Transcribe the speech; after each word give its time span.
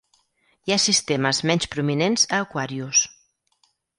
Hi 0.69 0.73
ha 0.75 0.77
sistemes 0.85 1.41
menys 1.51 1.69
prominents 1.75 2.25
a 2.37 2.41
Aquarius. 2.47 3.03